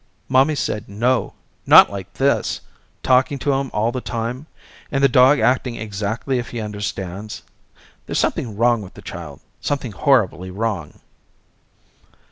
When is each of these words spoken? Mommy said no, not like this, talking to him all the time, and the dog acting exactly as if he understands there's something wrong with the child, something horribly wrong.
Mommy 0.27 0.55
said 0.55 0.89
no, 0.89 1.33
not 1.67 1.91
like 1.91 2.11
this, 2.15 2.61
talking 3.03 3.37
to 3.37 3.53
him 3.53 3.69
all 3.71 3.91
the 3.91 4.01
time, 4.01 4.47
and 4.91 5.03
the 5.03 5.07
dog 5.07 5.39
acting 5.39 5.75
exactly 5.75 6.39
as 6.39 6.45
if 6.47 6.49
he 6.49 6.59
understands 6.59 7.43
there's 8.07 8.17
something 8.17 8.57
wrong 8.57 8.81
with 8.81 8.95
the 8.95 9.03
child, 9.03 9.41
something 9.59 9.91
horribly 9.91 10.49
wrong. 10.49 11.01